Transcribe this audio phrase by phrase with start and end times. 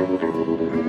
[0.00, 0.83] るほど。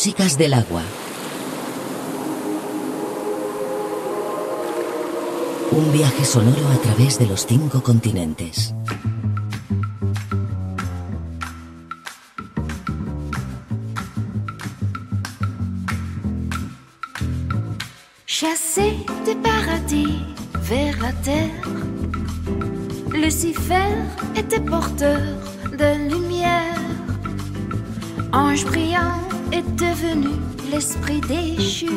[0.00, 0.82] Músicas del agua.
[5.72, 8.74] Un viaje sonoro a través de los cinco continentes.
[18.24, 20.24] Chassé des paradis
[20.62, 21.60] vers la terre,
[23.12, 23.92] Lucifer
[24.34, 25.20] était porteur
[25.72, 26.78] de lumière.
[28.32, 30.30] Ange brillant est devenu
[30.70, 31.88] l'esprit déchu.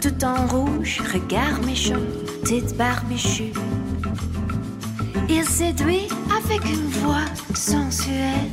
[0.00, 2.06] tout en rouge, regard méchant,
[2.44, 3.52] tête barbichue.
[5.28, 8.50] Il séduit avec une voix sensuelle,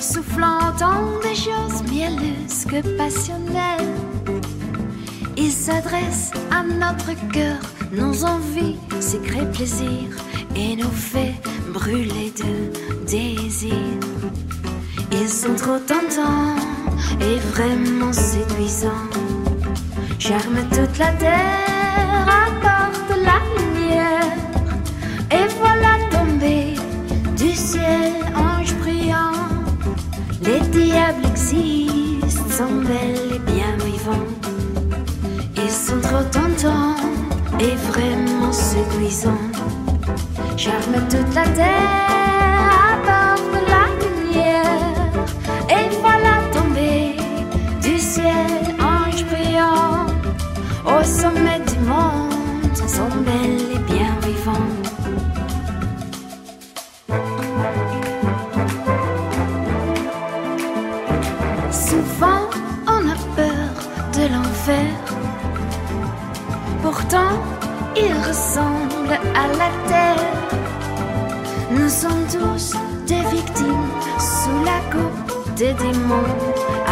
[0.00, 3.94] soufflant tant des choses mielleuses que passionnelles.
[5.36, 7.60] Il s'adresse à notre cœur,
[7.92, 10.16] nos envies, secrets plaisirs,
[10.54, 11.34] et nous fait
[11.72, 14.11] brûler de désir.
[15.12, 16.56] Ils sont trop tentants
[17.20, 19.10] et vraiment séduisants.
[20.18, 24.36] Charme toute la terre, apporte la lumière.
[25.30, 26.74] Et voilà tombé
[27.36, 29.32] du ciel ange brillant.
[30.42, 34.28] Les diables existent, sont belles et bien vivants.
[35.56, 36.96] Ils sont trop tentants
[37.60, 39.50] et vraiment séduisants.
[40.56, 42.21] Charme toute la terre,
[68.32, 70.32] ressemble à la terre.
[71.70, 72.72] Nous sommes tous
[73.06, 76.32] des victimes sous la coupe des démons.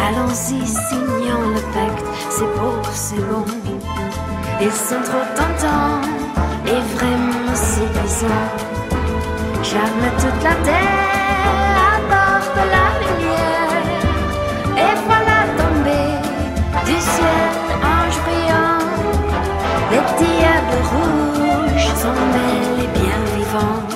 [0.05, 3.43] Allons-y, signons le pacte, c'est beau, c'est bon.
[4.61, 6.01] Ils sont trop tentants
[6.67, 8.49] et vraiment séduisants.
[9.63, 11.70] Charme toute la terre,
[20.89, 23.90] rouge sont belles et bien vivantes.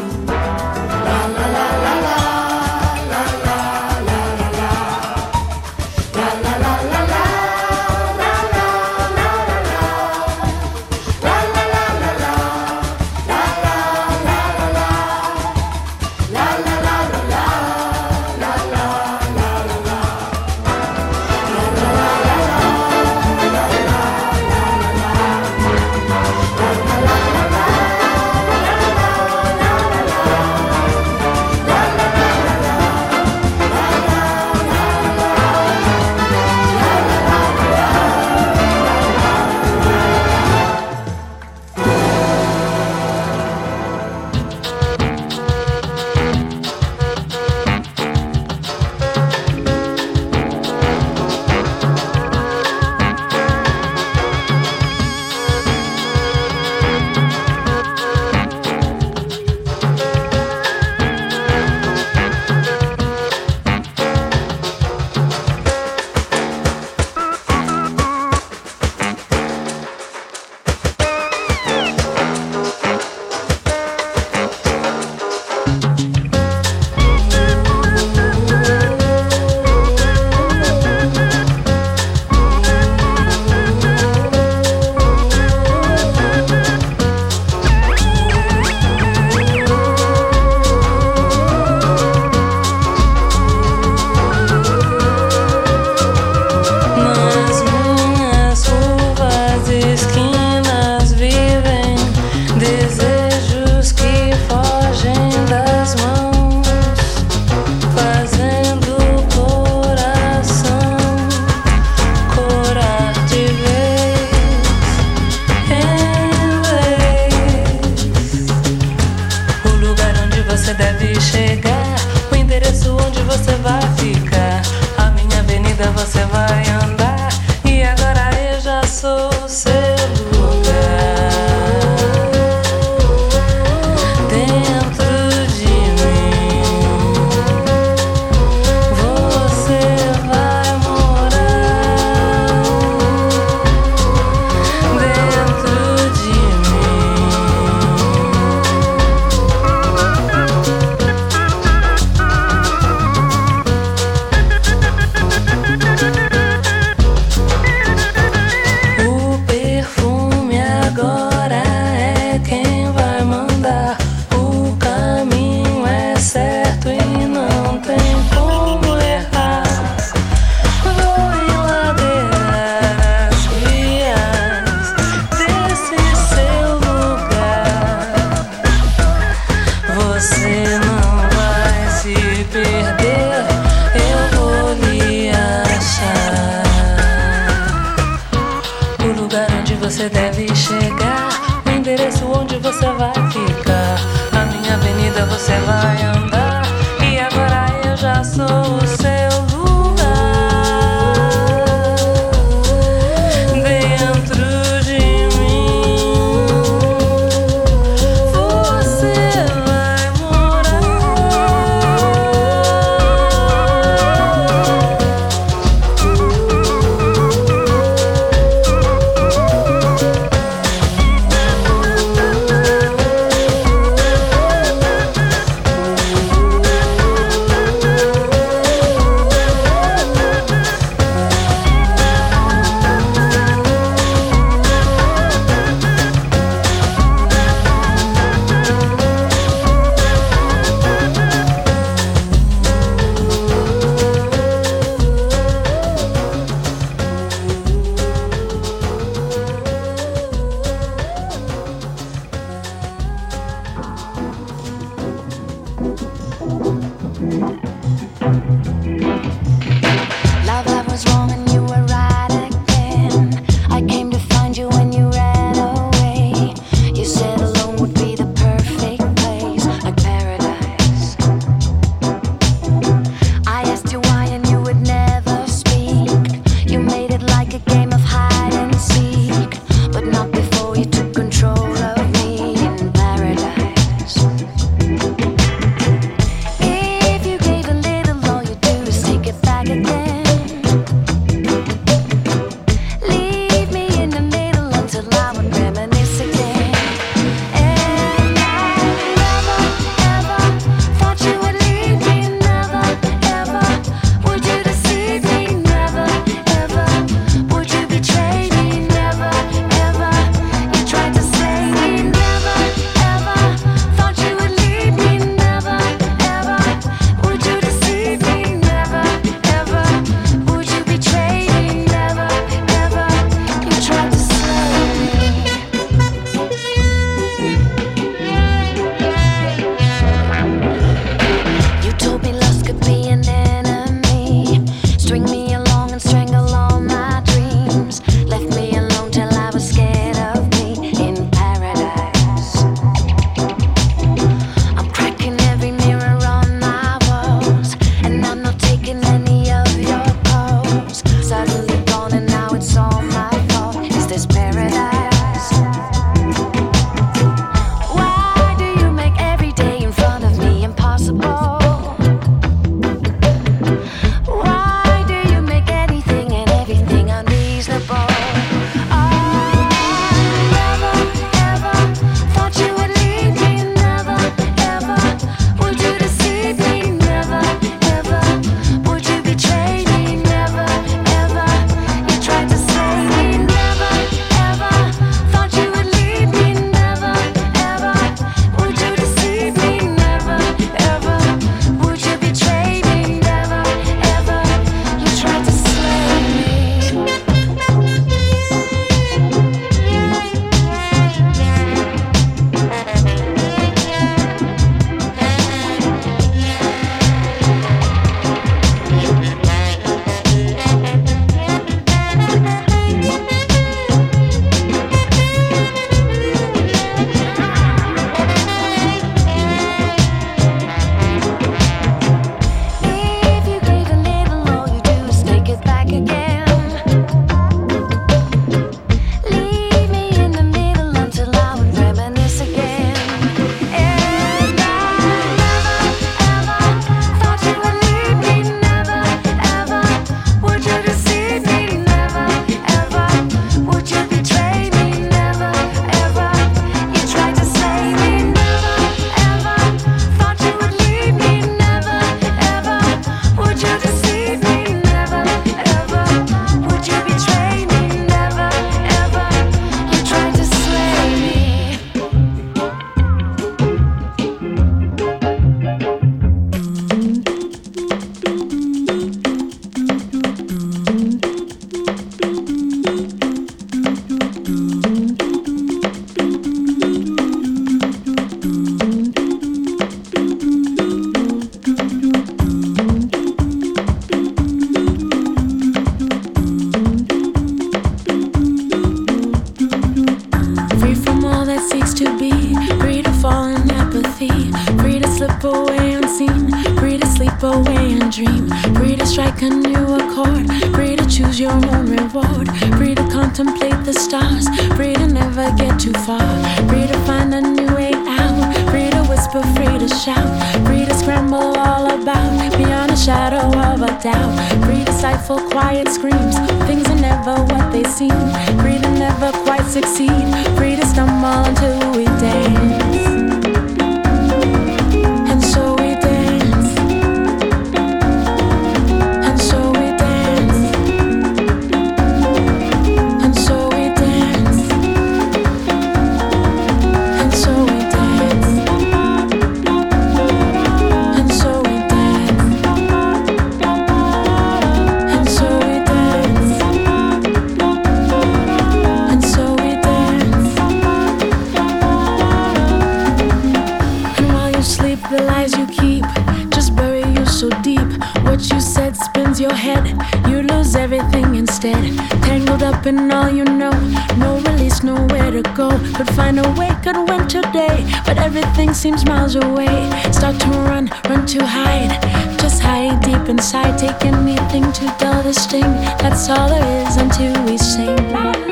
[561.73, 563.71] Tangled up in all you know.
[564.17, 565.69] No release, nowhere to go.
[565.95, 567.83] Could find a way, could win today.
[568.05, 569.89] But everything seems miles away.
[570.11, 571.99] Start to run, run to hide.
[572.39, 573.79] Just hide deep inside.
[573.79, 575.71] Take anything to dull this sting.
[576.03, 578.44] That's all there is until we sing.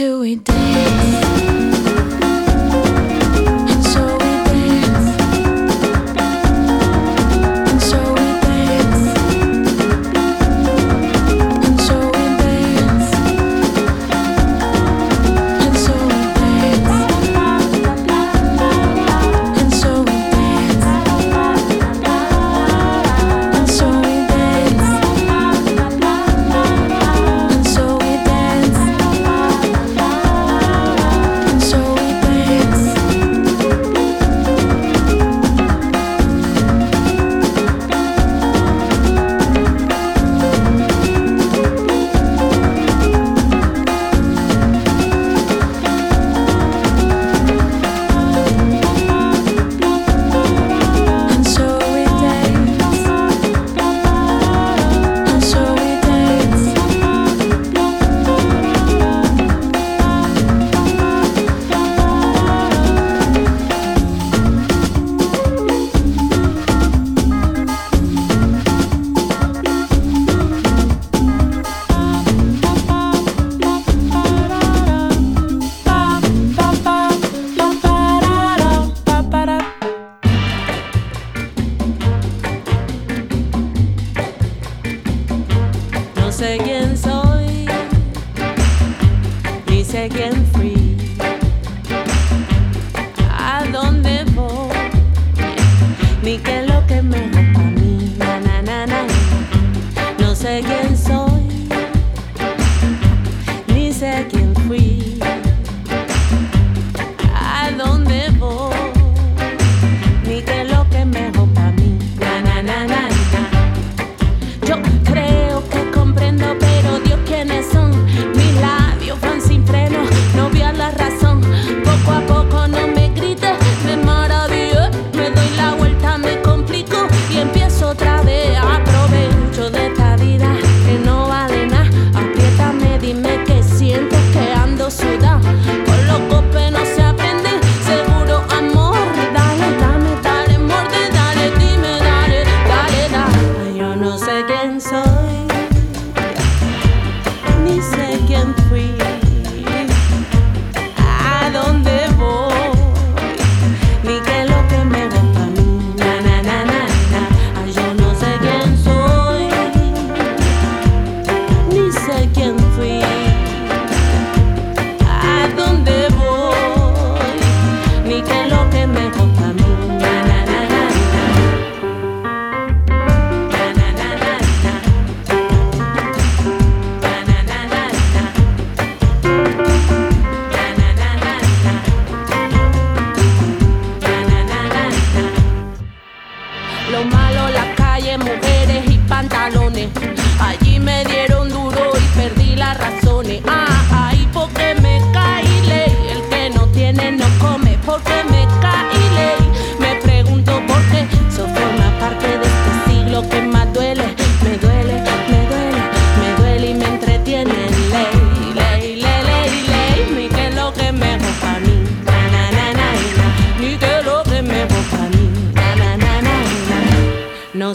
[0.00, 0.49] till we die.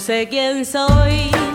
[0.06, 1.55] sé quién soy.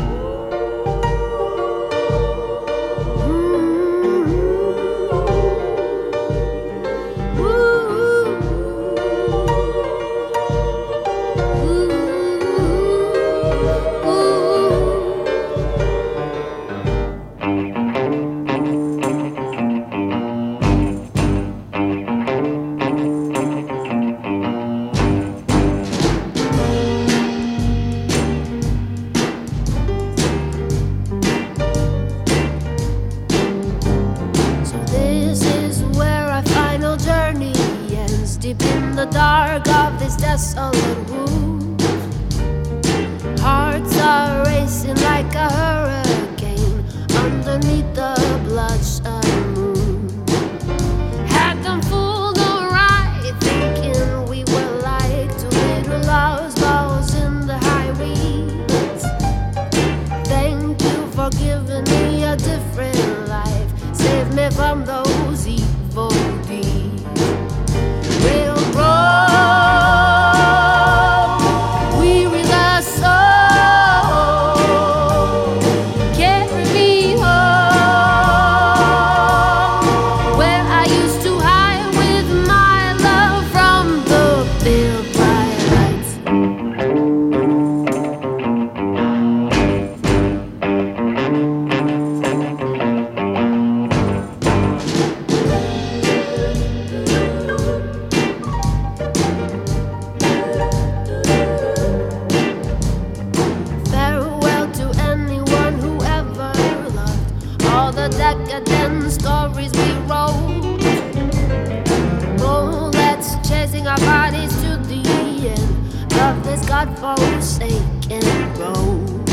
[116.85, 118.23] godforsaken
[118.57, 119.29] road.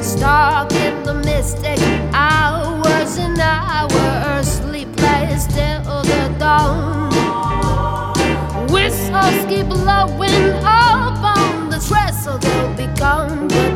[0.00, 1.78] Stuck in the mystic
[2.12, 7.10] hours and hours, sleepless till the dawn.
[8.68, 13.73] Whistles keep blowing up on the trestle, they'll be gone.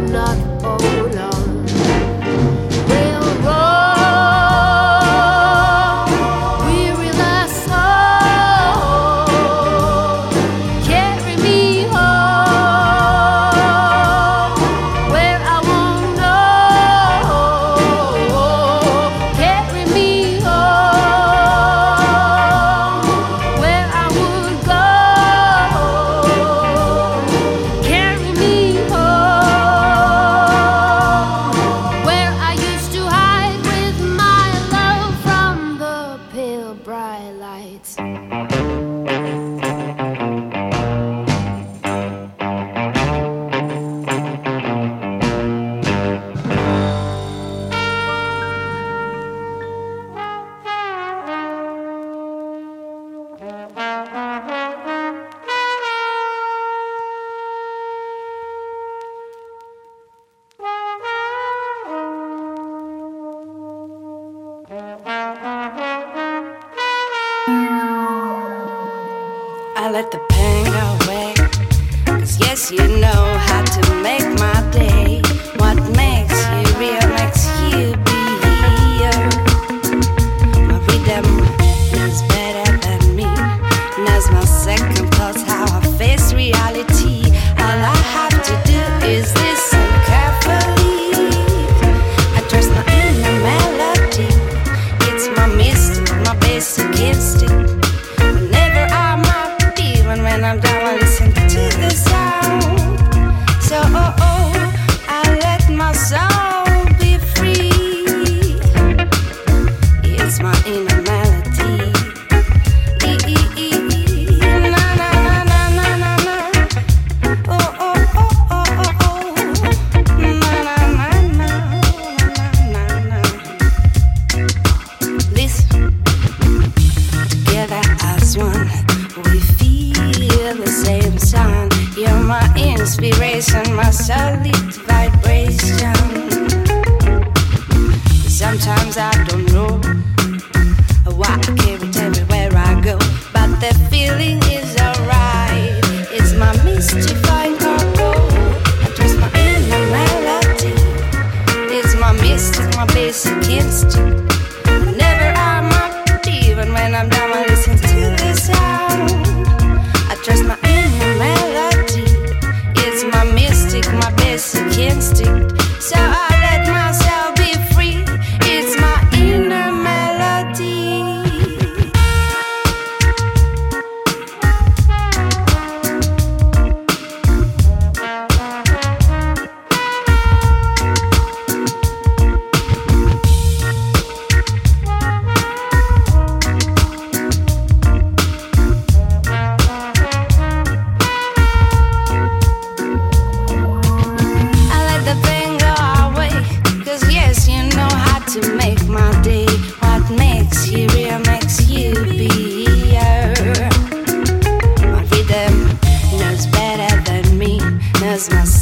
[208.19, 208.58] Christmas.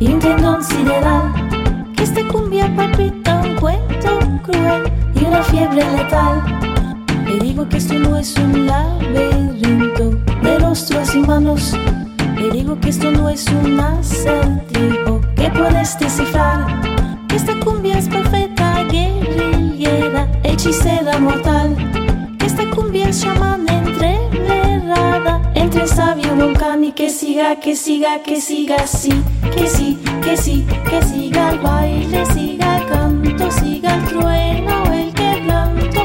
[0.00, 1.32] y un renglón sideral
[1.94, 6.42] que esta cumbia palpita un cuento cruel y una fiebre letal.
[7.26, 10.10] Le digo que esto no es un laberinto
[10.42, 11.74] de rostros y manos.
[12.36, 16.80] Le digo que esto no es un acertijo que puedes descifrar.
[17.28, 21.76] Que esta cumbia es perfecta, guerrillera, hechicera mortal.
[22.38, 28.40] Que esta cumbia es chamán entreverada, entre sabio volcán y que siga, que siga, que
[28.40, 29.12] siga así.
[29.54, 35.12] Que sí, que sí, que siga el baile, siga el canto, siga el trueno, el
[35.14, 35.30] que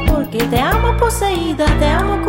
[0.08, 2.24] porque te amo poseída, te amo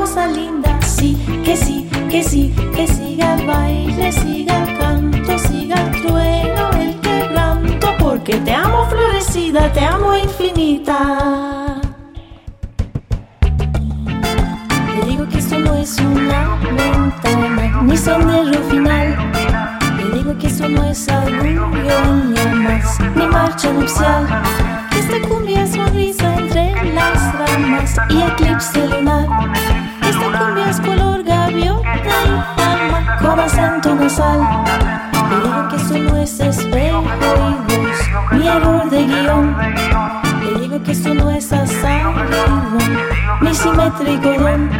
[43.99, 44.70] trigodón.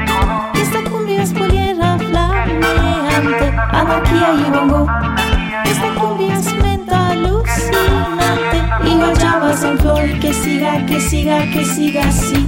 [0.54, 4.86] Esta cumbia es poliera flameante, anarquía y bongo.
[5.64, 12.06] Esta cumbia es menta alucinante y guayabas en flor que siga, que siga, que siga
[12.06, 12.46] así.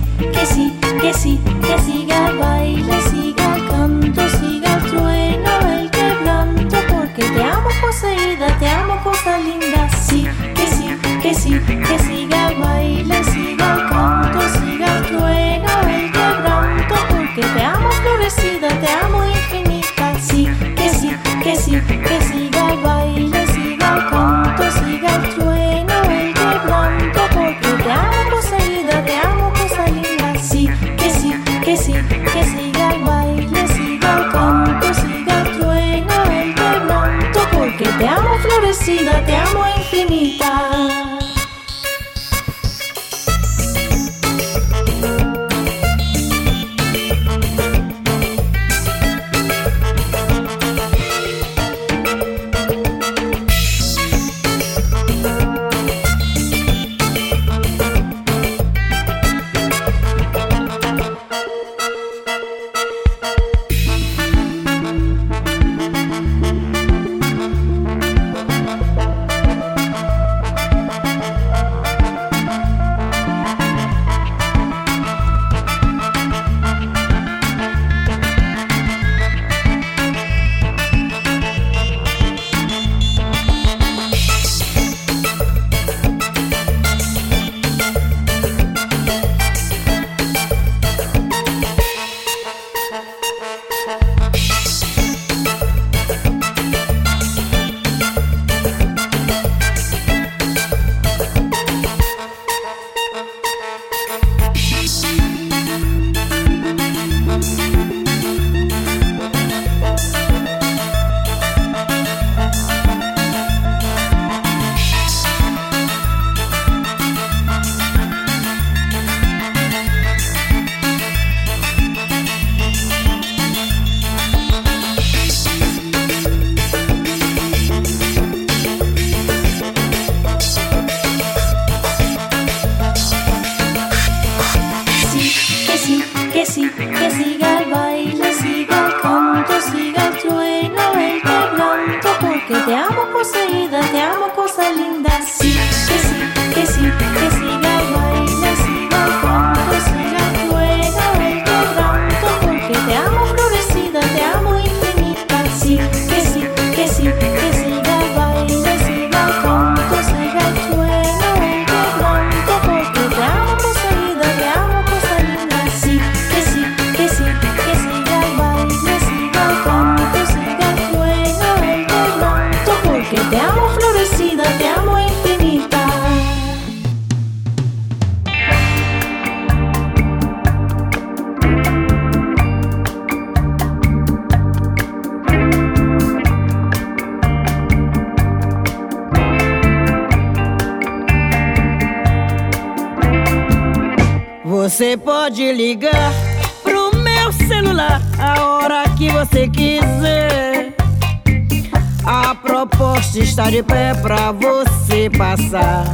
[203.39, 205.85] está de pé pra você passar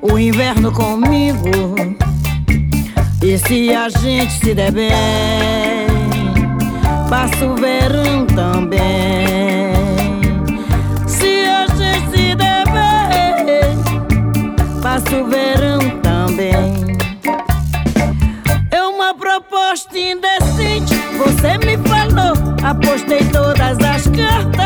[0.00, 1.76] o inverno comigo.
[3.22, 5.86] E se a gente se der bem,
[7.10, 8.80] passa o verão também.
[11.06, 13.76] Se a gente se der bem,
[14.80, 16.96] passa o verão também.
[18.70, 22.32] É uma proposta indecente, você me falou,
[22.64, 24.57] apostei todas as cartas.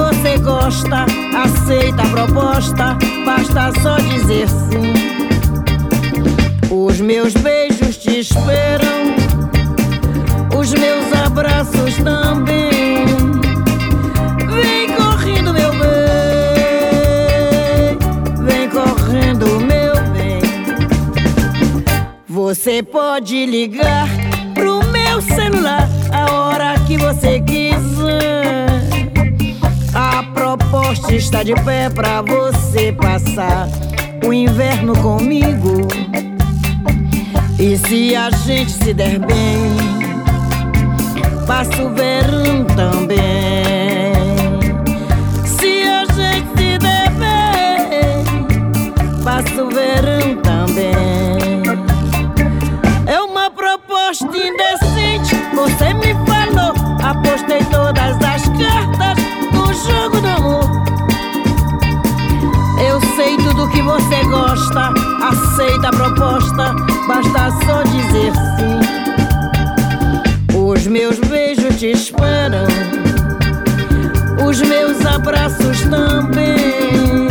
[0.00, 1.04] você gosta,
[1.36, 4.94] aceita a proposta, basta só dizer sim.
[6.70, 9.14] Os meus beijos te esperam,
[10.58, 13.04] os meus abraços também.
[14.48, 15.88] Vem correndo, meu bem,
[18.44, 20.40] vem correndo, meu bem.
[22.26, 24.08] Você pode ligar
[24.54, 27.89] pro meu celular a hora que você quiser
[31.16, 33.68] está de pé pra você passar
[34.26, 35.88] o inverno comigo.
[37.58, 39.76] E se a gente se der bem,
[41.46, 43.18] passa o verão também.
[45.44, 48.24] Se a gente se der bem,
[49.24, 50.19] passa o verão.
[63.70, 64.92] que você gosta,
[65.22, 66.74] aceita a proposta,
[67.06, 68.80] basta só dizer sim.
[70.56, 72.66] Os meus beijos te esperam,
[74.46, 77.29] os meus abraços também.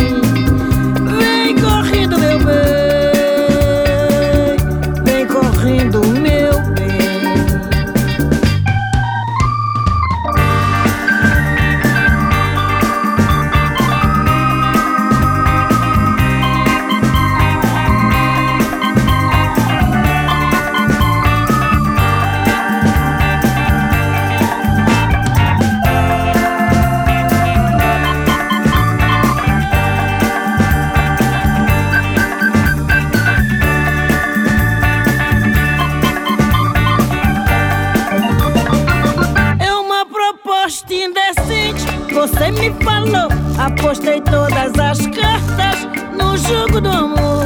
[46.91, 47.45] Amor.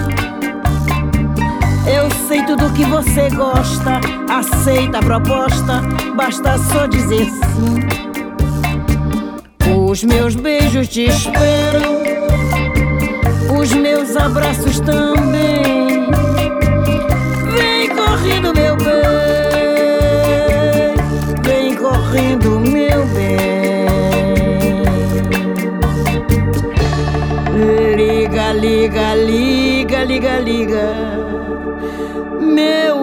[1.86, 5.82] Eu sei tudo que você gosta, aceita a proposta,
[6.16, 7.80] basta só dizer sim.
[9.76, 12.02] Os meus beijos te esperam,
[13.60, 16.10] os meus abraços também.
[17.52, 18.63] Vem correndo, meu
[28.64, 30.88] Liga, liga, liga, liga,
[32.40, 33.03] meu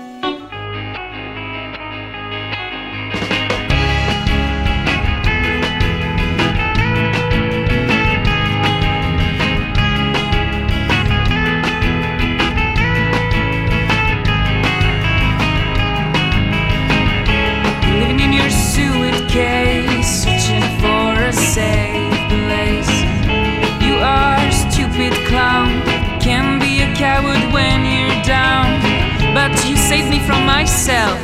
[30.81, 31.21] myself.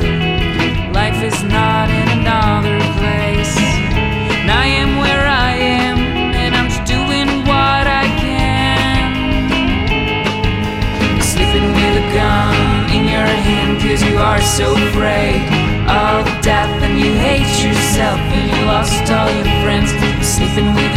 [0.94, 3.58] Life is not in another place.
[4.38, 5.98] And I am where I am,
[6.32, 9.10] and I'm just doing what I can.
[11.20, 12.54] Sleeping with a gun
[12.94, 15.42] in your hand, cause you are so afraid
[15.90, 19.90] of death, and you hate yourself, and you lost all your friends.
[20.22, 20.87] Sleeping with